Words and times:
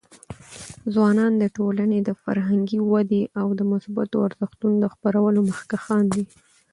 ځوانان 0.93 1.33
د 1.37 1.43
ټولنې 1.57 1.99
د 2.03 2.09
فرهنګي 2.23 2.79
ودي 2.91 3.23
او 3.39 3.47
د 3.59 3.61
مثبتو 3.71 4.17
ارزښتونو 4.27 4.75
د 4.79 4.85
خپرولو 4.93 5.39
مخکښان 5.51 6.03
دي. 6.13 6.23